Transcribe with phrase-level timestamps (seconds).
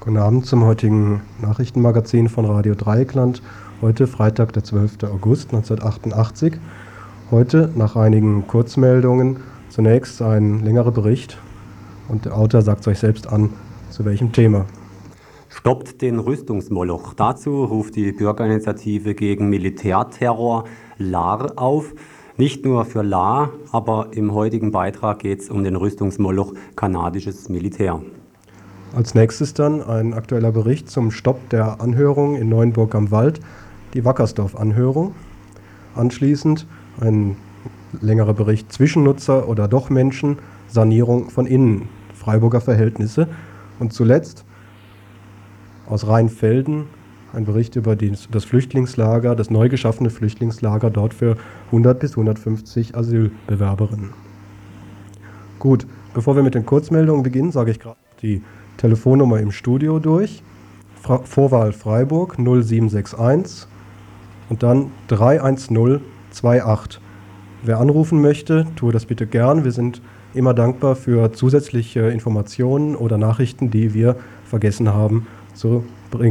[0.00, 3.42] Guten Abend zum heutigen Nachrichtenmagazin von Radio Dreieckland.
[3.82, 5.04] Heute Freitag, der 12.
[5.04, 6.54] August 1988.
[7.30, 11.36] Heute nach einigen Kurzmeldungen zunächst ein längerer Bericht
[12.08, 13.50] und der Autor sagt es euch selbst an,
[13.90, 14.64] zu welchem Thema.
[15.50, 17.12] Stoppt den Rüstungsmoloch.
[17.12, 20.64] Dazu ruft die Bürgerinitiative gegen Militärterror
[20.96, 21.92] LAR auf.
[22.38, 28.00] Nicht nur für LAR, aber im heutigen Beitrag geht es um den Rüstungsmoloch kanadisches Militär.
[28.92, 33.40] Als nächstes dann ein aktueller Bericht zum Stopp der Anhörung in Neuenburg am Wald,
[33.94, 35.14] die Wackersdorf-Anhörung.
[35.94, 36.66] Anschließend
[37.00, 37.36] ein
[38.00, 43.28] längerer Bericht Zwischennutzer oder doch Menschen, Sanierung von innen, Freiburger Verhältnisse.
[43.78, 44.44] Und zuletzt
[45.88, 46.86] aus Rheinfelden
[47.32, 54.10] ein Bericht über das Flüchtlingslager, das neu geschaffene Flüchtlingslager dort für 100 bis 150 Asylbewerberinnen.
[55.60, 58.42] Gut, bevor wir mit den Kurzmeldungen beginnen, sage ich gerade die
[58.80, 60.42] Telefonnummer im Studio durch.
[61.02, 63.68] Fra Vorwahl Freiburg 0761
[64.48, 66.98] und dann 31028.
[67.62, 69.64] Wer anrufen möchte, tue das bitte gern.
[69.64, 70.00] Wir sind
[70.32, 75.84] immer dankbar für zusätzliche Informationen oder Nachrichten, die wir vergessen haben zu